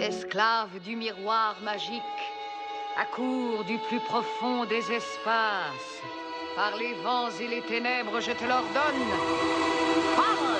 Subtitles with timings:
[0.00, 2.02] Esclave du miroir magique,
[2.96, 6.02] accours du plus profond des espaces,
[6.56, 9.08] par les vents et les ténèbres, je te l'ordonne.
[10.16, 10.58] Parle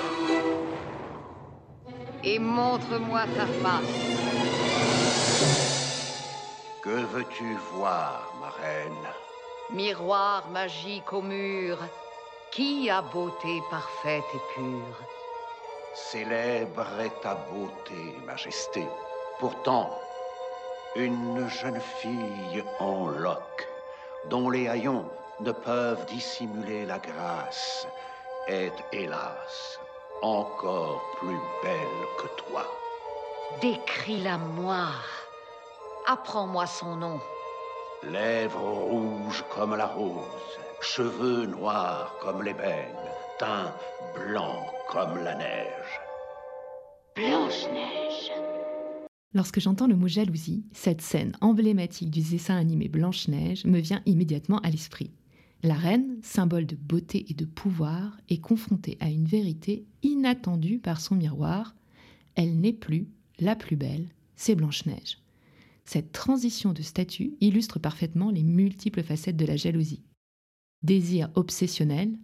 [2.23, 4.19] Et montre-moi ta face.
[6.83, 9.28] Que veux-tu voir, ma reine?
[9.71, 11.79] Miroir magique au mur,
[12.51, 14.99] qui a beauté parfaite et pure
[15.93, 18.89] Célèbre est ta beauté, majesté.
[19.39, 19.91] Pourtant,
[20.97, 23.69] une jeune fille en loques,
[24.31, 25.05] dont les haillons
[25.41, 27.87] ne peuvent dissimuler la grâce,
[28.49, 29.79] est hélas
[30.23, 32.65] encore plus belle que toi.
[33.61, 34.89] Décris-la moi.
[36.07, 37.21] Apprends-moi son nom.
[38.05, 40.23] Lèvres rouges comme la rose,
[40.81, 42.95] cheveux noirs comme l'ébène,
[43.41, 43.75] teint
[44.15, 46.01] blanc comme la neige.
[47.17, 48.31] Blanche-Neige.
[49.35, 54.61] Lorsque j'entends le mot jalousie, cette scène emblématique du dessin animé Blanche-Neige me vient immédiatement
[54.61, 55.11] à l'esprit.
[55.65, 61.01] La reine, symbole de beauté et de pouvoir, est confrontée à une vérité inattendue par
[61.01, 61.75] son miroir.
[62.37, 63.09] Elle n'est plus
[63.41, 64.07] la plus belle,
[64.37, 65.19] c'est Blanche-Neige.
[65.89, 70.03] Cette transition de statut illustre parfaitement les multiples facettes de la jalousie.
[70.83, 72.19] Désir obsessionnel,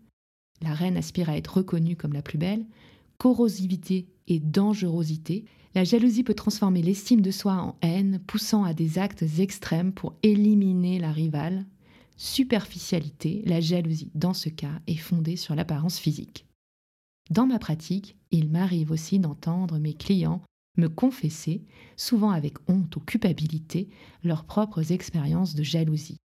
[0.61, 2.67] la reine aspire à être reconnue comme la plus belle,
[3.17, 8.99] corrosivité et dangerosité, la jalousie peut transformer l'estime de soi en haine, poussant à des
[8.99, 11.65] actes extrêmes pour éliminer la rivale.
[12.19, 16.45] Superficialité, la jalousie dans ce cas est fondée sur l'apparence physique.
[17.31, 20.43] Dans ma pratique, il m'arrive aussi d'entendre mes clients
[20.77, 21.63] me confesser,
[21.97, 23.89] souvent avec honte ou culpabilité,
[24.23, 26.19] leurs propres expériences de jalousie.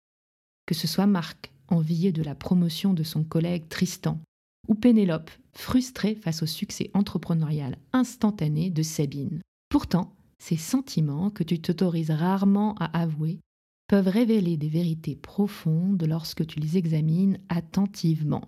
[0.66, 4.20] Que ce soit Marc, envié de la promotion de son collègue Tristan,
[4.68, 9.42] ou Pénélope, frustrée face au succès entrepreneurial instantané de Sabine.
[9.70, 13.40] Pourtant, ces sentiments que tu t'autorises rarement à avouer
[13.88, 18.48] peuvent révéler des vérités profondes lorsque tu les examines attentivement.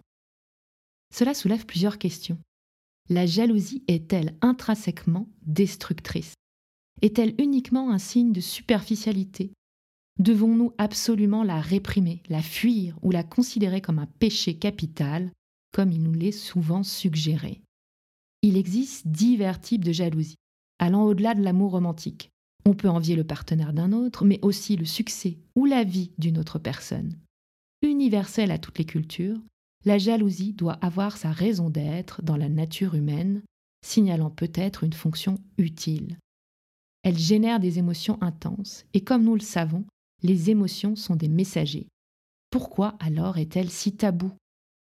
[1.14, 2.38] Cela soulève plusieurs questions.
[3.12, 6.34] La jalousie est-elle intrinsèquement destructrice?
[7.02, 9.52] Est-elle uniquement un signe de superficialité?
[10.18, 15.30] Devons-nous absolument la réprimer, la fuir ou la considérer comme un péché capital
[15.74, 17.60] comme il nous l'est souvent suggéré?
[18.44, 20.38] Il existe divers types de jalousie,
[20.80, 22.30] allant au-delà de l'amour romantique.
[22.66, 26.38] On peut envier le partenaire d'un autre, mais aussi le succès ou la vie d'une
[26.38, 27.18] autre personne.
[27.82, 29.42] Universelle à toutes les cultures,
[29.86, 33.42] la jalousie doit avoir sa raison d'être dans la nature humaine,
[33.86, 36.18] signalant peut-être une fonction utile.
[37.04, 39.86] Elle génère des émotions intenses, et comme nous le savons,
[40.22, 41.88] les émotions sont des messagers.
[42.52, 44.34] Pourquoi alors est-elle si taboue?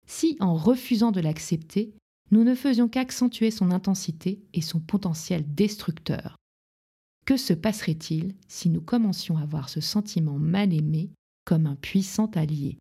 [0.07, 1.93] Si, en refusant de l'accepter,
[2.31, 6.37] nous ne faisions qu'accentuer son intensité et son potentiel destructeur.
[7.25, 11.09] Que se passerait-il si nous commencions à voir ce sentiment mal aimé
[11.43, 12.77] comme un puissant allié?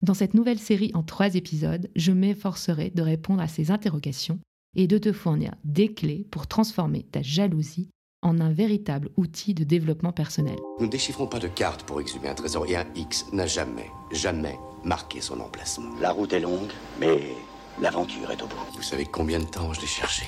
[0.00, 4.38] Dans cette nouvelle série en trois épisodes, je m'efforcerai de répondre à ces interrogations
[4.76, 7.90] et de te fournir des clés pour transformer ta jalousie
[8.22, 10.56] en un véritable outil de développement personnel.
[10.78, 13.90] Nous ne déchiffrons pas de cartes pour exhumer un trésor et un X n'a jamais,
[14.12, 15.90] jamais marqué son emplacement.
[16.00, 16.70] La route est longue,
[17.00, 17.32] mais
[17.80, 18.56] l'aventure est au bout.
[18.76, 20.26] Vous savez combien de temps je l'ai cherché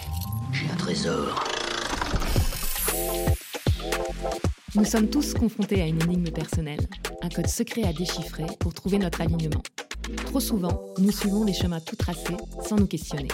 [0.53, 1.45] J'ai un trésor.
[4.77, 6.87] Nous sommes tous confrontés à une énigme personnelle,
[7.23, 9.63] un code secret à déchiffrer pour trouver notre alignement.
[10.27, 13.29] Trop souvent, nous suivons les chemins tout tracés sans nous questionner.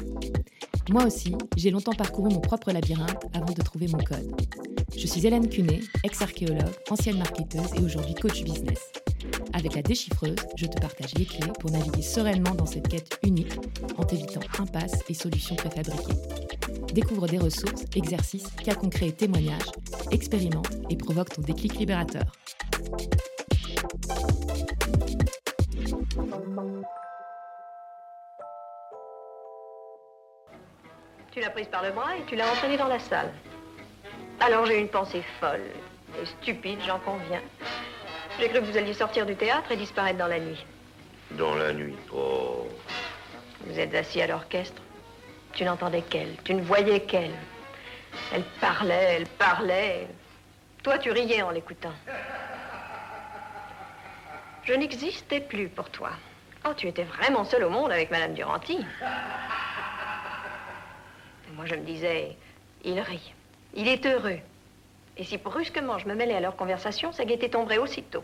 [0.88, 4.34] Moi aussi, j'ai longtemps parcouru mon propre labyrinthe avant de trouver mon code.
[4.96, 8.78] Je suis Hélène Cunet, ex-archéologue, ancienne marketeuse et aujourd'hui coach business.
[9.56, 13.54] Avec la déchiffreuse, je te partage les clés pour naviguer sereinement dans cette quête unique
[13.96, 16.12] en t'évitant impasses et solutions préfabriquées.
[16.92, 19.70] Découvre des ressources, exercices, cas concrets et témoignages,
[20.10, 22.24] expérimente et provoque ton déclic libérateur.
[31.32, 33.32] Tu l'as prise par le bras et tu l'as entraînée dans la salle.
[34.38, 35.64] Alors j'ai une pensée folle
[36.20, 37.40] et stupide, j'en conviens.
[38.38, 40.64] J'ai cru que vous alliez sortir du théâtre et disparaître dans la nuit.
[41.32, 42.68] Dans la nuit, oh.
[43.64, 44.82] Vous êtes assis à l'orchestre.
[45.54, 47.34] Tu n'entendais qu'elle, tu ne voyais qu'elle.
[48.32, 50.08] Elle parlait, elle parlait.
[50.82, 51.94] Toi, tu riais en l'écoutant.
[54.64, 56.10] Je n'existais plus pour toi.
[56.66, 58.84] Oh, tu étais vraiment seul au monde avec Madame Duranty.
[61.54, 62.36] Moi, je me disais,
[62.84, 63.32] il rit,
[63.74, 64.40] il est heureux.
[65.16, 68.22] Et si brusquement je me mêlais à leur conversation, sa gaieté tomberait aussitôt.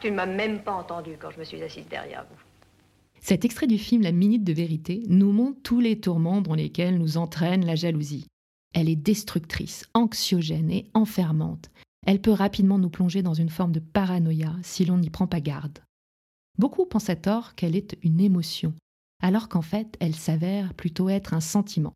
[0.00, 2.40] Tu ne m'as même pas entendu quand je me suis assise derrière vous.
[3.20, 6.98] Cet extrait du film La Minute de Vérité nous montre tous les tourments dans lesquels
[6.98, 8.26] nous entraîne la jalousie.
[8.74, 11.70] Elle est destructrice, anxiogène et enfermante.
[12.06, 15.40] Elle peut rapidement nous plonger dans une forme de paranoïa si l'on n'y prend pas
[15.40, 15.78] garde.
[16.58, 18.74] Beaucoup pensent à tort qu'elle est une émotion,
[19.22, 21.94] alors qu'en fait elle s'avère plutôt être un sentiment.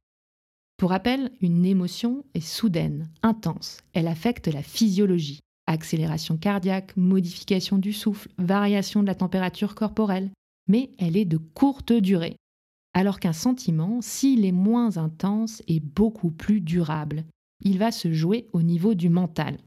[0.79, 7.93] Pour rappel, une émotion est soudaine, intense, elle affecte la physiologie, accélération cardiaque, modification du
[7.93, 10.31] souffle, variation de la température corporelle,
[10.69, 12.37] mais elle est de courte durée.
[12.95, 17.25] Alors qu'un sentiment, s'il est moins intense, est beaucoup plus durable.
[17.65, 19.59] Il va se jouer au niveau du mental.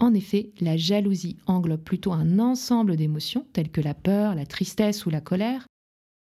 [0.00, 5.06] En effet, la jalousie englobe plutôt un ensemble d'émotions telles que la peur, la tristesse
[5.06, 5.64] ou la colère.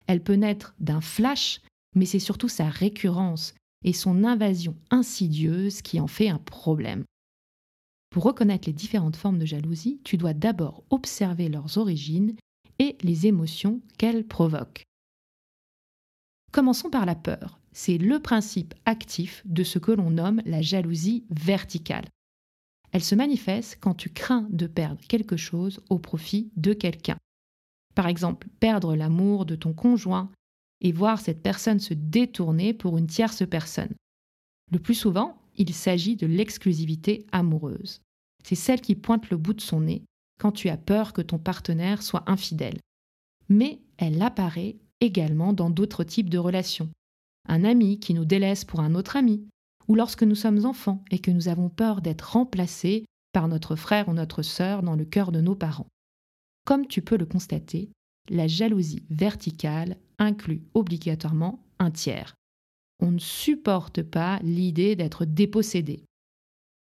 [0.06, 1.62] Elle peut naître d'un flash,
[1.94, 3.54] mais c'est surtout sa récurrence
[3.84, 7.04] et son invasion insidieuse qui en fait un problème.
[8.10, 12.36] Pour reconnaître les différentes formes de jalousie, tu dois d'abord observer leurs origines
[12.78, 14.84] et les émotions qu'elles provoquent.
[16.52, 17.58] Commençons par la peur.
[17.72, 22.04] C'est le principe actif de ce que l'on nomme la jalousie verticale.
[22.92, 27.18] Elle se manifeste quand tu crains de perdre quelque chose au profit de quelqu'un.
[27.96, 30.30] Par exemple, perdre l'amour de ton conjoint
[30.80, 33.94] et voir cette personne se détourner pour une tierce personne.
[34.72, 38.00] Le plus souvent, il s'agit de l'exclusivité amoureuse.
[38.44, 40.02] C'est celle qui pointe le bout de son nez
[40.40, 42.78] quand tu as peur que ton partenaire soit infidèle.
[43.48, 46.90] Mais elle apparaît également dans d'autres types de relations.
[47.48, 49.46] Un ami qui nous délaisse pour un autre ami,
[49.86, 54.08] ou lorsque nous sommes enfants et que nous avons peur d'être remplacés par notre frère
[54.08, 55.88] ou notre sœur dans le cœur de nos parents.
[56.64, 57.90] Comme tu peux le constater,
[58.30, 62.34] la jalousie verticale inclut obligatoirement un tiers.
[63.00, 66.04] On ne supporte pas l'idée d'être dépossédé.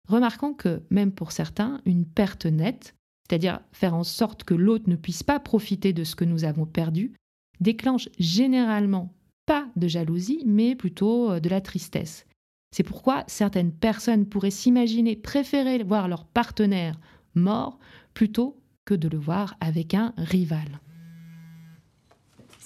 [0.09, 2.95] Remarquons que, même pour certains, une perte nette,
[3.29, 6.67] c'est-à-dire faire en sorte que l'autre ne puisse pas profiter de ce que nous avons
[6.67, 7.13] perdu,
[7.61, 9.15] déclenche généralement
[9.47, 12.27] pas de jalousie, mais plutôt euh, de la tristesse.
[12.73, 16.99] C'est pourquoi certaines personnes pourraient s'imaginer préférer voir leur partenaire
[17.35, 17.79] mort
[18.15, 20.81] plutôt que de le voir avec un rival.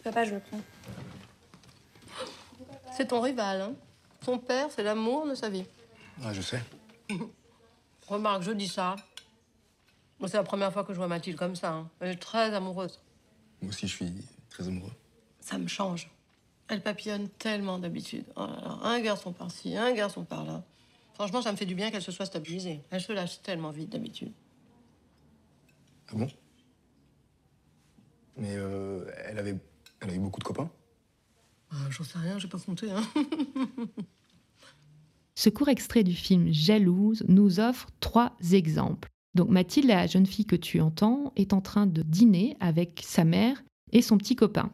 [0.05, 0.61] C'est papa, je le prends.
[2.95, 3.75] C'est ton rival, hein
[4.23, 5.65] Son père, c'est l'amour de sa vie.
[6.23, 6.63] Ah, je sais.
[8.07, 8.97] Remarque, je dis ça.
[10.27, 11.73] C'est la première fois que je vois Mathilde comme ça.
[11.73, 11.91] hein.
[12.01, 13.01] Elle est très amoureuse.
[13.63, 14.13] Moi aussi, je suis
[14.51, 14.93] très amoureux.
[15.41, 16.11] Ça me change.
[16.69, 18.25] Elle papillonne tellement d'habitude.
[18.37, 20.63] Oh là là, un garçon par-ci, un garçon par-là.
[21.15, 22.81] Franchement, ça me fait du bien qu'elle se soit stabilisée.
[22.91, 24.33] Elle se lâche tellement vite d'habitude.
[26.09, 26.29] Ah bon?
[28.37, 29.57] Mais euh, elle, avait,
[30.01, 30.71] elle avait beaucoup de copains
[31.71, 32.91] Ah, J'en sais rien, j'ai pas compté.
[32.91, 33.03] Hein.
[35.35, 39.09] Ce court extrait du film Jalouse nous offre trois exemples.
[39.35, 43.25] Donc Mathilde, la jeune fille que tu entends, est en train de dîner avec sa
[43.25, 43.63] mère
[43.93, 44.71] et son petit copain.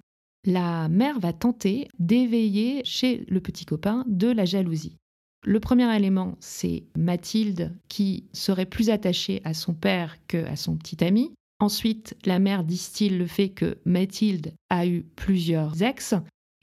[0.46, 4.96] La mère va tenter d'éveiller chez le petit copain de la jalousie.
[5.44, 10.76] Le premier élément, c'est Mathilde qui serait plus attachée à son père que à son
[10.76, 11.32] petit ami.
[11.60, 16.14] Ensuite, la mère distille le fait que Mathilde a eu plusieurs ex.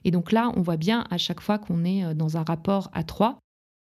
[0.04, 3.04] Et donc là, on voit bien à chaque fois qu'on est dans un rapport à
[3.04, 3.38] trois.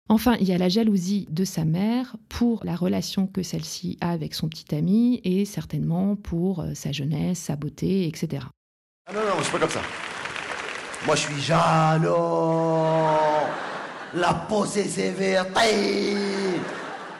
[0.10, 4.12] Enfin, il y a la jalousie de sa mère pour la relation que celle-ci a
[4.12, 8.46] avec son petit ami et certainement pour euh, sa jeunesse, sa beauté, etc.
[9.06, 9.82] Ah non, non, c'est pas comme ça.
[11.06, 12.14] Moi, je suis jaloux.
[14.14, 15.46] La posée sévère.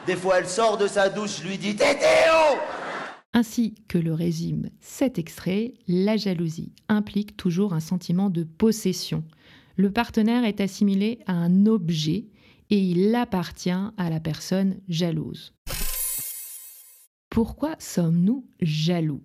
[0.06, 2.58] Des fois, elle sort de sa douche, lui dis Tétéo
[3.38, 9.24] Ainsi que le résume cet extrait, la jalousie implique toujours un sentiment de possession.
[9.76, 12.26] Le partenaire est assimilé à un objet
[12.72, 15.54] et il appartient à la personne jalouse.
[17.30, 19.22] Pourquoi sommes-nous jaloux?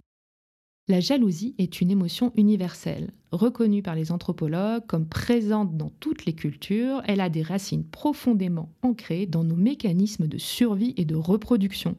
[0.89, 6.35] La jalousie est une émotion universelle, reconnue par les anthropologues comme présente dans toutes les
[6.35, 7.01] cultures.
[7.07, 11.97] Elle a des racines profondément ancrées dans nos mécanismes de survie et de reproduction.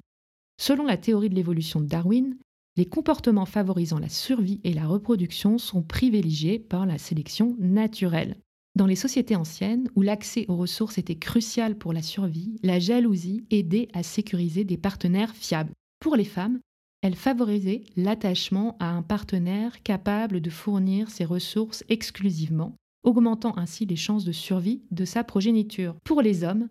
[0.58, 2.38] Selon la théorie de l'évolution de Darwin,
[2.76, 8.38] les comportements favorisant la survie et la reproduction sont privilégiés par la sélection naturelle.
[8.76, 13.46] Dans les sociétés anciennes, où l'accès aux ressources était crucial pour la survie, la jalousie
[13.52, 15.74] aidait à sécuriser des partenaires fiables.
[16.00, 16.60] Pour les femmes,
[17.04, 23.96] elle favorisait l'attachement à un partenaire capable de fournir ses ressources exclusivement, augmentant ainsi les
[23.96, 25.96] chances de survie de sa progéniture.
[26.04, 26.70] Pour les hommes,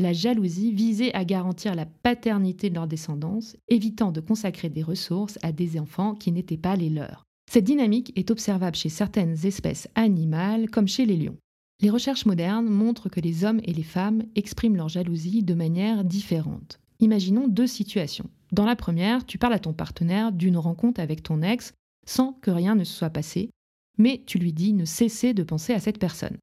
[0.00, 5.38] la jalousie visait à garantir la paternité de leur descendance, évitant de consacrer des ressources
[5.42, 7.24] à des enfants qui n'étaient pas les leurs.
[7.50, 11.36] Cette dynamique est observable chez certaines espèces animales comme chez les lions.
[11.80, 16.04] Les recherches modernes montrent que les hommes et les femmes expriment leur jalousie de manière
[16.04, 16.78] différente.
[17.00, 18.28] Imaginons deux situations.
[18.52, 21.72] Dans la première, tu parles à ton partenaire d'une rencontre avec ton ex
[22.06, 23.50] sans que rien ne se soit passé,
[23.98, 26.36] mais tu lui dis ne cesser de penser à cette personne.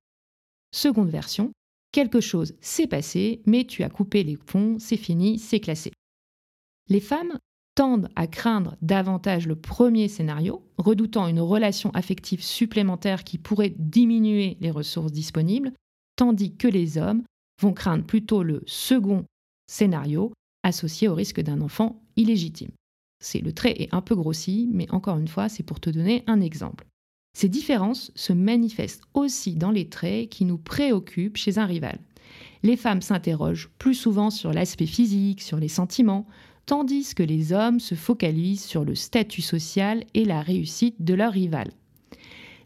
[0.73, 1.51] Seconde version,
[1.91, 5.91] quelque chose s'est passé, mais tu as coupé les ponts, c'est fini, c'est classé.
[6.89, 7.37] Les femmes
[7.75, 14.57] tendent à craindre davantage le premier scénario, redoutant une relation affective supplémentaire qui pourrait diminuer
[14.61, 15.73] les ressources disponibles,
[16.15, 17.23] tandis que les hommes
[17.61, 19.25] vont craindre plutôt le second
[19.67, 22.71] scénario, associé au risque d'un enfant illégitime.
[23.19, 26.23] C'est le trait est un peu grossi, mais encore une fois, c'est pour te donner
[26.27, 26.85] un exemple.
[27.37, 31.99] Ces différences se manifestent aussi dans les traits qui nous préoccupent chez un rival.
[32.63, 36.25] Les femmes s'interrogent plus souvent sur l'aspect physique, sur les sentiments,
[36.65, 41.31] tandis que les hommes se focalisent sur le statut social et la réussite de leur
[41.31, 41.69] rival.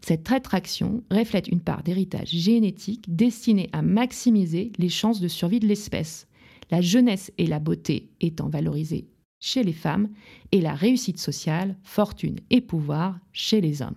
[0.00, 5.68] Cette rétraction reflète une part d'héritage génétique destinée à maximiser les chances de survie de
[5.68, 6.28] l'espèce,
[6.70, 9.06] la jeunesse et la beauté étant valorisées
[9.38, 10.08] chez les femmes
[10.52, 13.96] et la réussite sociale, fortune et pouvoir chez les hommes.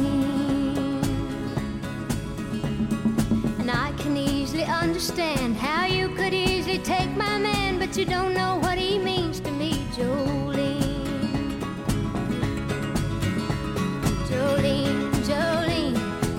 [3.73, 8.57] I can easily understand how you could easily take my man, but you don't know
[8.61, 10.79] what he means to me, Jolene.
[14.29, 15.95] Jolene, Jolene,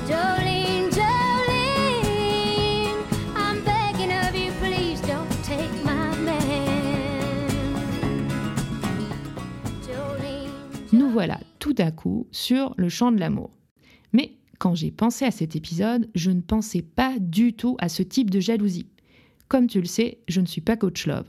[0.07, 2.25] Jolene, Jolene.
[3.35, 7.49] I'm begging of you, please don't take my man.
[9.87, 10.51] Jolene.
[10.93, 13.51] Nous voilà tout à coup sur le champ de l'amour.
[14.63, 18.31] Quand j'ai pensé à cet épisode, je ne pensais pas du tout à ce type
[18.31, 18.87] de jalousie.
[19.49, 21.27] Comme tu le sais, je ne suis pas coach love.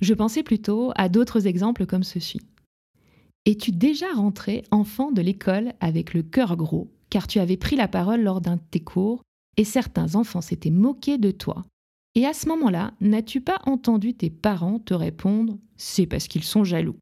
[0.00, 2.38] Je pensais plutôt à d'autres exemples comme ceci.
[3.44, 7.88] Es-tu déjà rentré enfant de l'école avec le cœur gros, car tu avais pris la
[7.88, 9.22] parole lors d'un de tes cours
[9.56, 11.64] et certains enfants s'étaient moqués de toi?
[12.14, 16.62] Et à ce moment-là, n'as-tu pas entendu tes parents te répondre C'est parce qu'ils sont
[16.62, 16.98] jaloux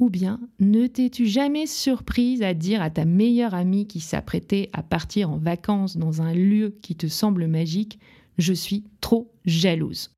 [0.00, 4.82] ou bien ne t'es-tu jamais surprise à dire à ta meilleure amie qui s'apprêtait à
[4.82, 8.00] partir en vacances dans un lieu qui te semble magique
[8.38, 10.10] Je suis trop jalouse.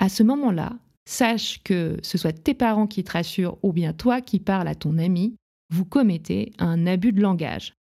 [0.00, 0.76] À ce moment-là,
[1.08, 4.74] sache que ce soit tes parents qui te rassurent ou bien toi qui parles à
[4.74, 5.36] ton ami,
[5.72, 7.74] vous commettez un abus de langage.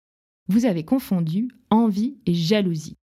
[0.50, 2.96] Vous avez confondu envie et jalousie.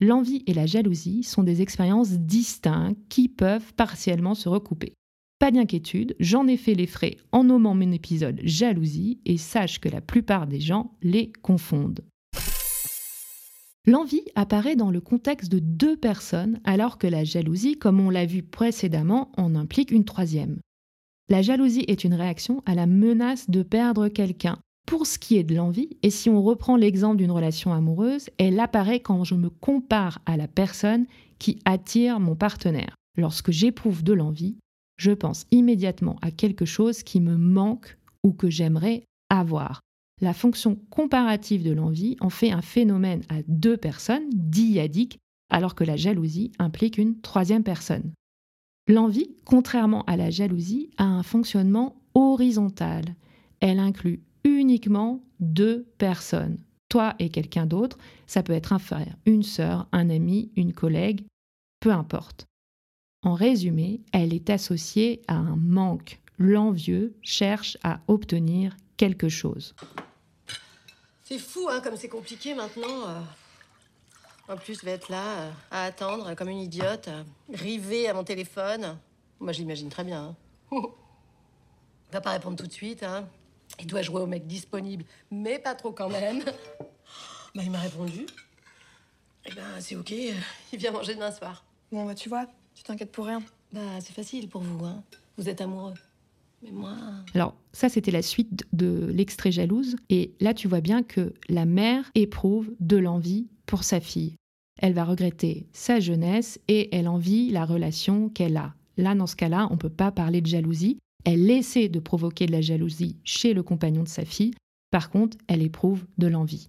[0.00, 4.94] L'envie et la jalousie sont des expériences distinctes qui peuvent partiellement se recouper.
[5.40, 9.88] Pas d'inquiétude, j'en ai fait les frais en nommant mon épisode Jalousie et sache que
[9.88, 12.04] la plupart des gens les confondent.
[13.86, 18.26] L'envie apparaît dans le contexte de deux personnes alors que la jalousie, comme on l'a
[18.26, 20.58] vu précédemment, en implique une troisième.
[21.30, 24.58] La jalousie est une réaction à la menace de perdre quelqu'un.
[24.86, 28.60] Pour ce qui est de l'envie, et si on reprend l'exemple d'une relation amoureuse, elle
[28.60, 31.06] apparaît quand je me compare à la personne
[31.38, 32.94] qui attire mon partenaire.
[33.16, 34.58] Lorsque j'éprouve de l'envie,
[35.00, 39.80] je pense immédiatement à quelque chose qui me manque ou que j'aimerais avoir.
[40.20, 45.84] La fonction comparative de l'envie en fait un phénomène à deux personnes, diadique, alors que
[45.84, 48.12] la jalousie implique une troisième personne.
[48.88, 53.04] L'envie, contrairement à la jalousie, a un fonctionnement horizontal.
[53.60, 56.58] Elle inclut uniquement deux personnes.
[56.90, 61.24] Toi et quelqu'un d'autre, ça peut être un frère, une sœur, un ami, une collègue,
[61.80, 62.49] peu importe.
[63.22, 66.20] En résumé, elle est associée à un manque.
[66.38, 69.74] L'envieux cherche à obtenir quelque chose.
[71.22, 73.08] C'est fou, hein, comme c'est compliqué maintenant.
[73.08, 73.20] euh.
[74.48, 77.22] En plus, je vais être là, euh, à attendre, comme une idiote, euh,
[77.52, 78.98] rivée à mon téléphone.
[79.38, 80.24] Moi, je l'imagine très bien.
[80.24, 80.36] Hein.
[80.72, 80.80] Il
[82.12, 83.28] va pas répondre tout de suite, hein.
[83.78, 86.42] Il doit jouer au mec disponible, mais pas trop quand même.
[87.52, 88.26] Bah, il m'a répondu.
[89.44, 91.64] Eh ben, c'est ok, il vient manger demain soir.
[91.90, 92.46] Bon, bah tu vois,
[92.80, 93.42] tu t'inquiètes pour rien.
[93.74, 95.02] Bah, c'est facile pour vous, hein.
[95.36, 95.92] Vous êtes amoureux.
[96.62, 96.96] Mais moi.
[97.34, 99.96] Alors, ça, c'était la suite de l'extrait jalouse.
[100.08, 104.34] Et là, tu vois bien que la mère éprouve de l'envie pour sa fille.
[104.80, 108.72] Elle va regretter sa jeunesse et elle envie la relation qu'elle a.
[108.96, 110.98] Là, dans ce cas-là, on ne peut pas parler de jalousie.
[111.26, 114.54] Elle essaie de provoquer de la jalousie chez le compagnon de sa fille.
[114.90, 116.68] Par contre, elle éprouve de l'envie.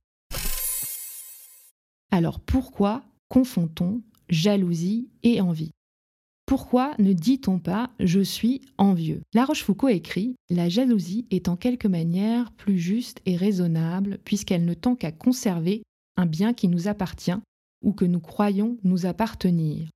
[2.11, 5.71] Alors pourquoi confond-on jalousie et envie?
[6.51, 11.87] Pourquoi ne dit-on pas je suis envieux La Rochefoucauld écrit La jalousie est en quelque
[11.87, 15.81] manière plus juste et raisonnable puisqu'elle ne tend qu'à conserver
[16.17, 17.39] un bien qui nous appartient
[17.81, 19.87] ou que nous croyons nous appartenir,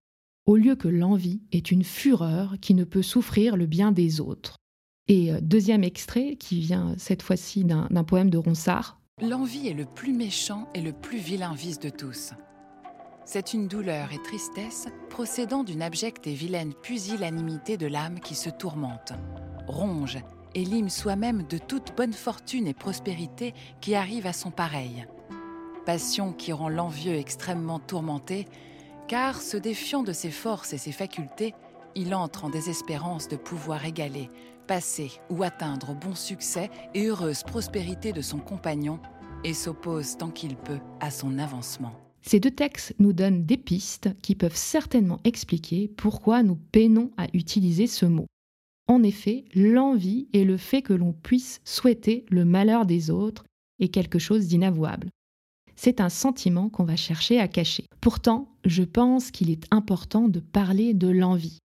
[0.45, 4.55] au lieu que l'envie est une fureur qui ne peut souffrir le bien des autres.
[5.09, 9.01] Et euh, deuxième extrait qui vient cette fois-ci d'un poème de Ronsard.
[9.21, 12.31] L'envie est le plus méchant et le plus vilain vice de tous.
[13.27, 18.51] C'est une douleur et tristesse procédant d'une abjecte et vilaine pusillanimité de l'âme qui se
[18.51, 19.13] tourmente,
[19.67, 20.19] ronge
[20.53, 25.07] et lime soi-même de toute bonne fortune et prospérité qui arrive à son pareil.
[25.87, 28.45] Passion qui rend l'envieux extrêmement tourmenté,
[29.07, 31.55] car, se défiant de ses forces et ses facultés,
[31.95, 34.29] il entre en désespérance de pouvoir égaler,
[34.67, 38.99] passer ou atteindre bon succès et heureuse prospérité de son compagnon,
[39.43, 42.04] et s'oppose tant qu'il peut à son avancement.
[42.27, 47.27] Ces deux textes nous donnent des pistes qui peuvent certainement expliquer pourquoi nous peinons à
[47.33, 48.25] utiliser ce mot.
[48.87, 53.45] En effet, l'envie et le fait que l'on puisse souhaiter le malheur des autres
[53.79, 55.09] est quelque chose d'inavouable.
[55.75, 57.85] C'est un sentiment qu'on va chercher à cacher.
[58.01, 61.59] Pourtant, je pense qu'il est important de parler de l'envie.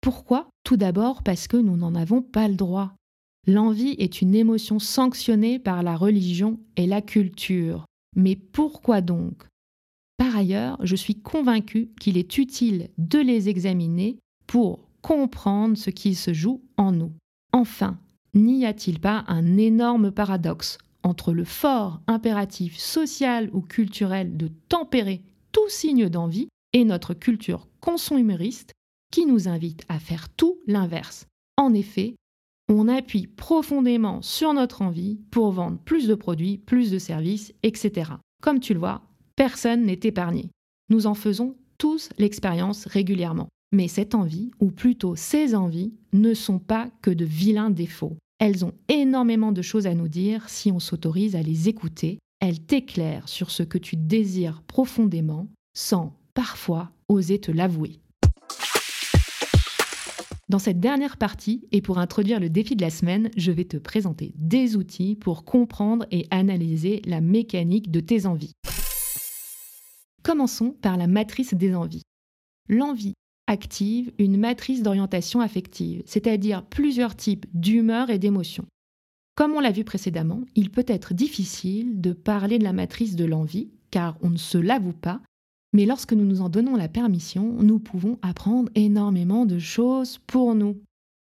[0.00, 0.48] Pourquoi?
[0.64, 2.94] Tout d'abord parce que nous n'en avons pas le droit.
[3.46, 7.84] L'envie est une émotion sanctionnée par la religion et la culture.
[8.16, 9.44] Mais pourquoi donc?
[10.20, 16.14] Par ailleurs, je suis convaincue qu'il est utile de les examiner pour comprendre ce qui
[16.14, 17.12] se joue en nous.
[17.54, 17.98] Enfin,
[18.34, 25.22] n'y a-t-il pas un énorme paradoxe entre le fort impératif social ou culturel de tempérer
[25.52, 28.72] tout signe d'envie et notre culture consumériste
[29.10, 31.24] qui nous invite à faire tout l'inverse?
[31.56, 32.14] En effet,
[32.68, 38.12] on appuie profondément sur notre envie pour vendre plus de produits, plus de services, etc.
[38.42, 39.00] Comme tu le vois,
[39.40, 40.50] Personne n'est épargné.
[40.90, 43.48] Nous en faisons tous l'expérience régulièrement.
[43.72, 48.18] Mais cette envie, ou plutôt ces envies, ne sont pas que de vilains défauts.
[48.38, 52.18] Elles ont énormément de choses à nous dire si on s'autorise à les écouter.
[52.40, 57.98] Elles t'éclairent sur ce que tu désires profondément sans, parfois, oser te l'avouer.
[60.50, 63.78] Dans cette dernière partie, et pour introduire le défi de la semaine, je vais te
[63.78, 68.52] présenter des outils pour comprendre et analyser la mécanique de tes envies.
[70.22, 72.02] Commençons par la matrice des envies.
[72.68, 73.14] L'envie
[73.46, 78.66] active une matrice d'orientation affective, c'est-à-dire plusieurs types d'humeur et d'émotions.
[79.34, 83.24] Comme on l'a vu précédemment, il peut être difficile de parler de la matrice de
[83.24, 85.20] l'envie, car on ne se l'avoue pas,
[85.72, 90.54] mais lorsque nous nous en donnons la permission, nous pouvons apprendre énormément de choses pour
[90.54, 90.76] nous.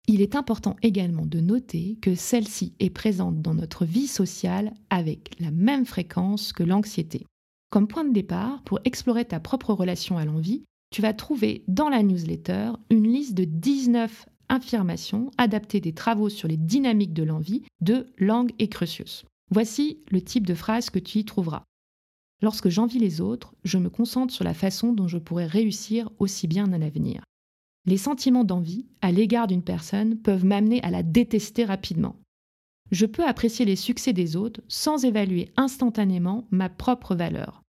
[0.09, 5.31] Il est important également de noter que celle-ci est présente dans notre vie sociale avec
[5.38, 7.26] la même fréquence que l'anxiété.
[7.70, 11.88] Comme point de départ, pour explorer ta propre relation à l'envie, tu vas trouver dans
[11.88, 17.62] la newsletter une liste de 19 affirmations adaptées des travaux sur les dynamiques de l'envie
[17.80, 19.24] de Lang et Crucius.
[19.52, 21.62] Voici le type de phrase que tu y trouveras.
[22.42, 26.48] Lorsque j'envie les autres, je me concentre sur la façon dont je pourrais réussir aussi
[26.48, 27.22] bien à l'avenir.
[27.87, 32.16] Les sentiments d'envie à l'égard d'une personne peuvent m'amener à la détester rapidement
[32.90, 37.62] je peux apprécier les succès des autres sans évaluer instantanément ma propre valeur.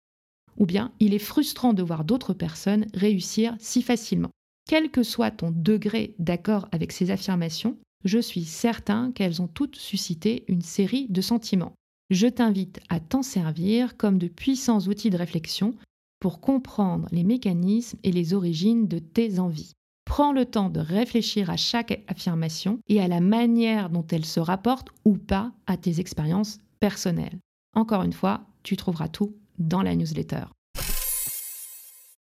[0.57, 4.31] Ou bien il est frustrant de voir d'autres personnes réussir si facilement.
[4.69, 9.77] Quel que soit ton degré d'accord avec ces affirmations, je suis certain qu'elles ont toutes
[9.77, 11.75] suscité une série de sentiments.
[12.11, 15.75] Je t'invite à t'en servir comme de puissants outils de réflexion
[16.19, 19.73] pour comprendre les mécanismes et les origines de tes envies.
[20.11, 24.41] Prends le temps de réfléchir à chaque affirmation et à la manière dont elle se
[24.41, 27.39] rapporte ou pas à tes expériences personnelles.
[27.77, 30.47] Encore une fois, tu trouveras tout dans la newsletter.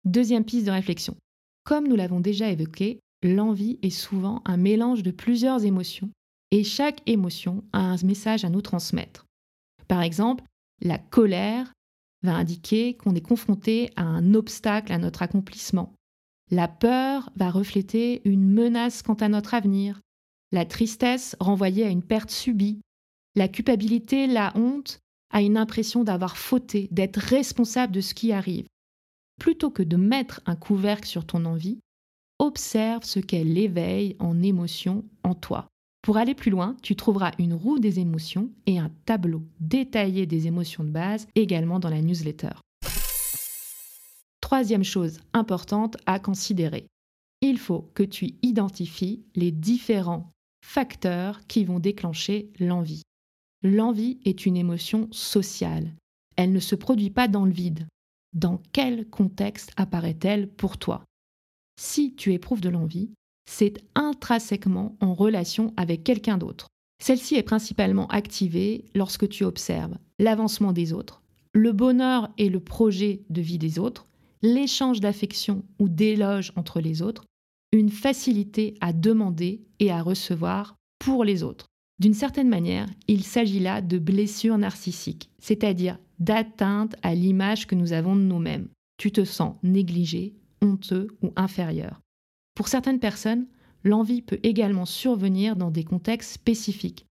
[0.04, 1.16] Deuxième piste de réflexion.
[1.64, 6.10] Comme nous l'avons déjà évoqué, l'envie est souvent un mélange de plusieurs émotions
[6.50, 9.24] et chaque émotion a un message à nous transmettre.
[9.88, 10.44] Par exemple,
[10.82, 11.72] la colère
[12.22, 15.94] va indiquer qu'on est confronté à un obstacle à notre accomplissement
[16.50, 20.00] la peur va refléter une menace quant à notre avenir,
[20.52, 22.80] la tristesse renvoyée à une perte subie,
[23.36, 24.98] la culpabilité, la honte
[25.32, 28.66] à une impression d'avoir fauté, d'être responsable de ce qui arrive.
[29.40, 31.80] plutôt que de mettre un couvercle sur ton envie,
[32.38, 35.66] observe ce qu'elle éveille en émotion en toi.
[36.02, 40.46] Pour aller plus loin, tu trouveras une roue des émotions et un tableau détaillé des
[40.46, 42.52] émotions de base également dans la newsletter.
[44.50, 46.88] Troisième chose importante à considérer,
[47.40, 50.32] il faut que tu identifies les différents
[50.66, 53.02] facteurs qui vont déclencher l'envie.
[53.62, 55.94] L'envie est une émotion sociale.
[56.34, 57.86] Elle ne se produit pas dans le vide.
[58.32, 61.04] Dans quel contexte apparaît-elle pour toi?
[61.80, 63.12] Si tu éprouves de l'envie,
[63.48, 66.66] c'est intrinsèquement en relation avec quelqu'un d'autre.
[67.00, 73.22] Celle-ci est principalement activée lorsque tu observes l'avancement des autres, le bonheur et le projet
[73.30, 74.08] de vie des autres,
[74.42, 77.24] l'échange d'affection ou d'éloges entre les autres,
[77.72, 81.66] une facilité à demander et à recevoir pour les autres.
[82.00, 87.92] D'une certaine manière, il s'agit là de blessures narcissiques, c'est-à-dire d'atteinte à l'image que nous
[87.92, 88.68] avons de nous-mêmes.
[88.96, 92.00] Tu te sens négligé, honteux ou inférieur.
[92.55, 93.46] Pour certaines personnes,
[93.85, 97.07] l'envie peut également survenir dans des contextes spécifiques.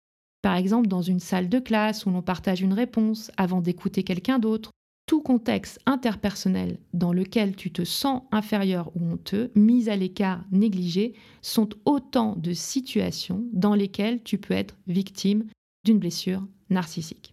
[0.42, 4.38] Par exemple, dans une salle de classe où l'on partage une réponse avant d'écouter quelqu'un
[4.38, 4.70] d'autre,
[5.06, 11.14] tout contexte interpersonnel dans lequel tu te sens inférieur ou honteux, mis à l'écart, négligé,
[11.42, 15.46] sont autant de situations dans lesquelles tu peux être victime
[15.84, 17.32] d'une blessure narcissique.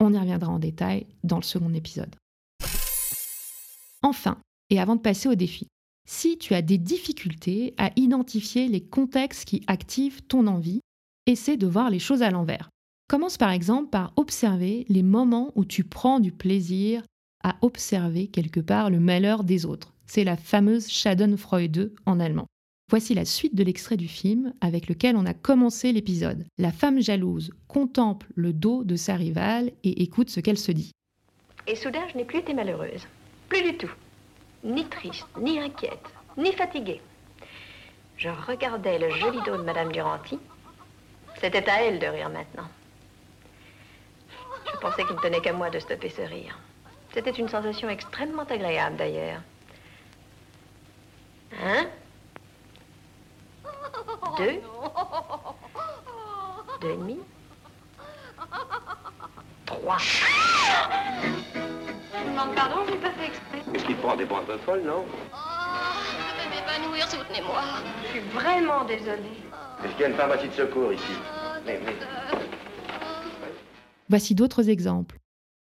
[0.00, 2.14] On y reviendra en détail dans le second épisode.
[4.02, 5.66] Enfin, et avant de passer au défi,
[6.06, 10.80] si tu as des difficultés à identifier les contextes qui activent ton envie,
[11.26, 12.68] essaie de voir les choses à l'envers.
[13.08, 17.02] Commence par exemple par observer les moments où tu prends du plaisir
[17.44, 19.92] à observer quelque part le malheur des autres.
[20.06, 22.46] C'est la fameuse Schadenfreude en allemand.
[22.90, 26.44] Voici la suite de l'extrait du film avec lequel on a commencé l'épisode.
[26.58, 30.90] La femme jalouse contemple le dos de sa rivale et écoute ce qu'elle se dit.
[31.66, 33.06] Et soudain, je n'ai plus été malheureuse.
[33.48, 33.90] Plus du tout.
[34.64, 37.00] Ni triste, ni inquiète, ni fatiguée.
[38.16, 40.38] Je regardais le joli dos de Madame Duranty.
[41.40, 42.68] C'était à elle de rire maintenant.
[44.72, 46.58] Je pensais qu'il ne tenait qu'à moi de stopper ce rire.
[47.14, 49.40] C'était une sensation extrêmement agréable d'ailleurs.
[51.64, 51.86] Un,
[54.36, 54.60] deux,
[56.80, 57.18] deux et demi,
[59.64, 59.98] trois.
[59.98, 60.24] Je
[62.28, 63.62] demande pardon, je n'ai pas fait exprès.
[63.72, 65.06] Est-ce qu'il te prend des points un peu folles, non?
[65.06, 67.62] Je vais m'évanouir, soutenez-moi.
[68.02, 69.38] Je suis vraiment désolée.
[69.84, 71.12] Est-ce qu'il y a une pharmacie de secours ici?
[71.64, 71.94] Mais, mais...
[74.08, 75.20] Voici d'autres exemples.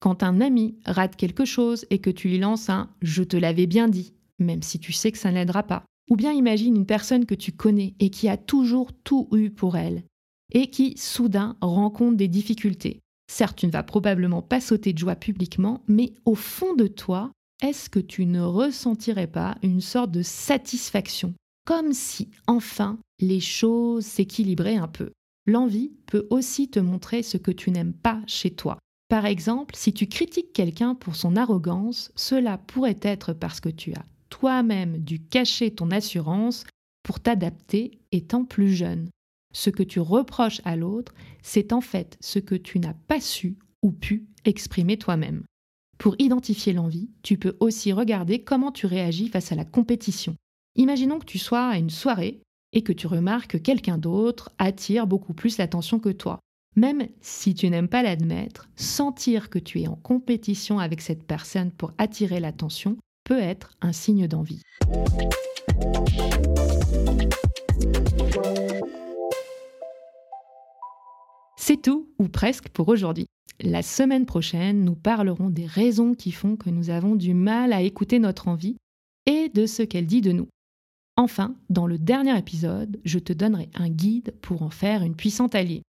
[0.02, 3.68] Quand un ami rate quelque chose et que tu lui lances un⁇ je te l'avais
[3.68, 5.86] bien dit⁇ même si tu sais que ça n'aidera pas.
[6.10, 9.78] Ou bien imagine une personne que tu connais et qui a toujours tout eu pour
[9.78, 10.04] elle,
[10.52, 13.00] et qui, soudain, rencontre des difficultés.
[13.32, 17.32] Certes, tu ne vas probablement pas sauter de joie publiquement, mais au fond de toi,
[17.62, 21.34] est-ce que tu ne ressentirais pas une sorte de satisfaction?
[21.66, 25.12] Comme si, enfin, les choses s'équilibraient un peu.
[25.46, 28.80] L'envie peut aussi te montrer ce que tu n'aimes pas chez toi.
[29.12, 33.91] Par exemple, si tu critiques quelqu'un pour son arrogance, cela pourrait être parce que tu
[33.93, 36.63] as toi-même dû cacher ton assurance
[37.04, 39.10] pour t'adapter étant plus jeune.
[39.54, 43.58] Ce que tu reproches à l'autre, c'est en fait ce que tu n'as pas su
[43.82, 45.43] ou pu exprimer toi-même.
[45.97, 50.38] Pour identifier l'envie, tu peux aussi regarder comment tu réagis face à la compétition.
[50.78, 52.39] Imaginons que tu sois à une soirée
[52.71, 56.39] et que tu remarques que quelqu'un d'autre attire beaucoup plus l'attention que toi.
[56.78, 61.70] Même si tu n'aimes pas l'admettre, sentir que tu es en compétition avec cette personne
[61.70, 64.62] pour attirer l'attention peut être un signe d'envie.
[71.58, 73.28] C'est tout, ou presque, pour aujourd'hui.
[73.60, 77.82] La semaine prochaine, nous parlerons des raisons qui font que nous avons du mal à
[77.82, 78.78] écouter notre envie
[79.26, 80.48] et de ce qu'elle dit de nous.
[81.18, 85.54] Enfin, dans le dernier épisode, je te donnerai un guide pour en faire une puissante
[85.54, 85.84] alliée.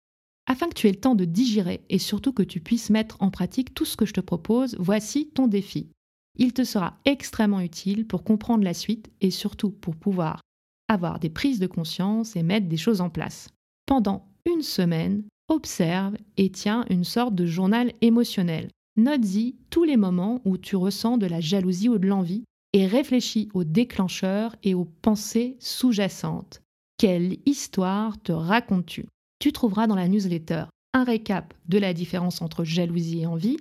[0.47, 3.31] Afin que tu aies le temps de digérer et surtout que tu puisses mettre en
[3.31, 5.89] pratique tout ce que je te propose, voici ton défi.
[6.37, 10.41] Il te sera extrêmement utile pour comprendre la suite et surtout pour pouvoir
[10.87, 13.49] avoir des prises de conscience et mettre des choses en place.
[13.85, 18.69] Pendant une semaine, observe et tiens une sorte de journal émotionnel.
[18.97, 23.49] Note-y tous les moments où tu ressens de la jalousie ou de l'envie et réfléchis
[23.53, 26.61] aux déclencheurs et aux pensées sous-jacentes.
[26.97, 29.05] Quelle histoire te racontes-tu?
[29.41, 33.57] Tu trouveras dans la newsletter un récap de la différence entre jalousie et envie,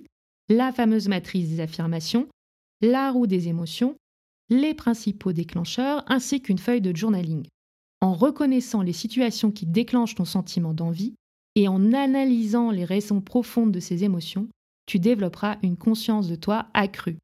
[0.47, 2.27] la fameuse matrice des affirmations,
[2.81, 3.95] la roue des émotions,
[4.49, 7.47] les principaux déclencheurs ainsi qu'une feuille de journaling.
[7.99, 11.15] En reconnaissant les situations qui déclenchent ton sentiment d'envie
[11.55, 14.47] et en analysant les raisons profondes de ces émotions,
[14.85, 17.17] tu développeras une conscience de toi accrue.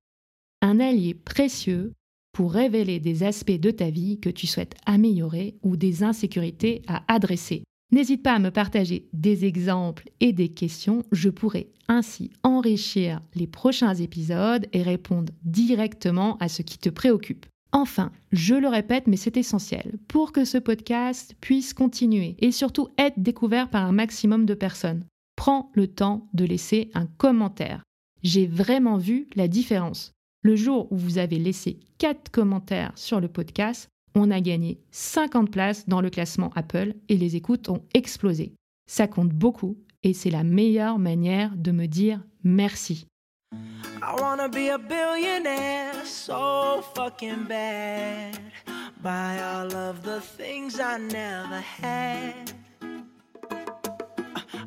[0.63, 1.93] un allié précieux
[2.31, 7.03] pour révéler des aspects de ta vie que tu souhaites améliorer ou des insécurités à
[7.13, 7.63] adresser.
[7.91, 13.47] N'hésite pas à me partager des exemples et des questions, je pourrai ainsi enrichir les
[13.47, 17.45] prochains épisodes et répondre directement à ce qui te préoccupe.
[17.71, 22.89] Enfin, je le répète, mais c'est essentiel, pour que ce podcast puisse continuer et surtout
[22.97, 25.05] être découvert par un maximum de personnes,
[25.37, 27.83] prends le temps de laisser un commentaire.
[28.23, 30.11] J'ai vraiment vu la différence.
[30.43, 35.51] Le jour où vous avez laissé 4 commentaires sur le podcast, on a gagné 50
[35.51, 38.53] places dans le classement Apple et les écoutes ont explosé.
[38.89, 43.07] Ça compte beaucoup et c'est la meilleure manière de me dire merci.
[43.53, 48.39] I wanna be a billionaire so fucking bad.
[49.01, 52.51] Buy all of the things I never had.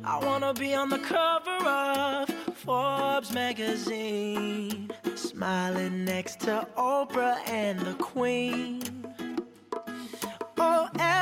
[0.03, 7.93] I wanna be on the cover of Forbes magazine, smiling next to Oprah and the
[7.95, 8.90] Queen.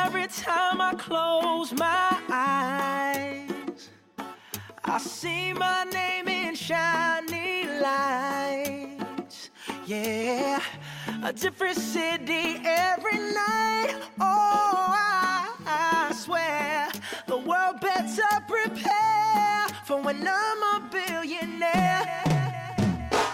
[0.05, 3.89] Every time I close my eyes,
[4.83, 9.51] I see my name in shiny lights.
[9.85, 10.61] Yeah,
[11.23, 13.95] a different city every night.
[14.19, 16.89] Oh, I, I swear
[17.27, 22.28] the world better prepare for when I'm a billionaire.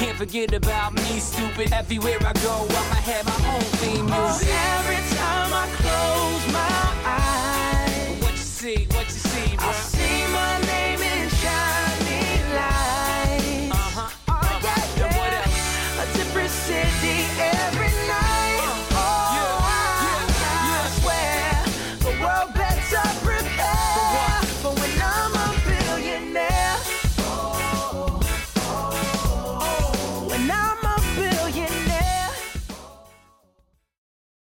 [0.00, 1.70] can't forget about me, stupid.
[1.74, 4.48] Everywhere I go, I'ma have my own theme music.
[4.50, 9.99] Oh, every time I close my eyes, What you see, what you see, bro?